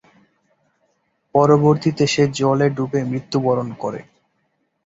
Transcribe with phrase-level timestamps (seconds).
[1.35, 4.01] পরবর্তীতে সে জলে ডুবে মৃত্যুবরণ করে।